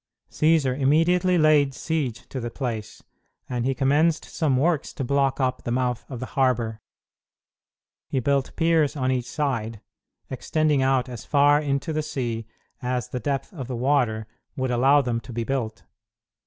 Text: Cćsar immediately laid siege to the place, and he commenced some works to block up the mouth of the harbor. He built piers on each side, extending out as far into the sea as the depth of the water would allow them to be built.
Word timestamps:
Cćsar 0.31 0.75
immediately 0.79 1.37
laid 1.37 1.75
siege 1.75 2.27
to 2.29 2.39
the 2.39 2.49
place, 2.49 3.03
and 3.47 3.67
he 3.67 3.75
commenced 3.75 4.25
some 4.25 4.57
works 4.57 4.93
to 4.93 5.03
block 5.03 5.39
up 5.39 5.61
the 5.61 5.69
mouth 5.69 6.05
of 6.09 6.19
the 6.19 6.25
harbor. 6.33 6.81
He 8.07 8.19
built 8.19 8.55
piers 8.55 8.95
on 8.95 9.11
each 9.11 9.29
side, 9.29 9.79
extending 10.31 10.81
out 10.81 11.07
as 11.07 11.23
far 11.23 11.59
into 11.61 11.93
the 11.93 12.01
sea 12.01 12.47
as 12.81 13.09
the 13.09 13.19
depth 13.19 13.53
of 13.53 13.67
the 13.67 13.75
water 13.75 14.25
would 14.55 14.71
allow 14.71 15.03
them 15.03 15.19
to 15.19 15.31
be 15.31 15.43
built. 15.43 15.83